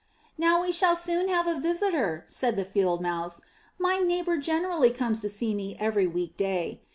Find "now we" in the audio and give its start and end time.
0.35-0.71